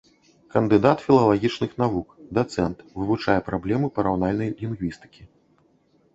Кандыдат 0.53 1.03
філалагічных 1.07 1.71
навук, 1.81 2.07
дацэнт, 2.39 2.77
вывучае 2.97 3.37
праблемы 3.51 3.87
параўнальнай 4.01 4.53
лінгвістыкі. 4.61 5.23